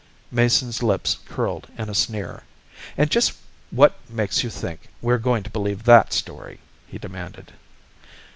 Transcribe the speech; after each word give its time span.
Mason's 0.31 0.81
lips 0.81 1.17
curled 1.27 1.67
in 1.77 1.87
a 1.87 1.93
sneer. 1.93 2.41
"And 2.97 3.11
just 3.11 3.33
what 3.69 3.99
makes 4.09 4.43
you 4.43 4.49
think 4.49 4.87
we're 4.99 5.19
going 5.19 5.43
to 5.43 5.51
believe 5.51 5.83
that 5.83 6.11
story?" 6.11 6.59
he 6.87 6.97
demanded. 6.97 7.53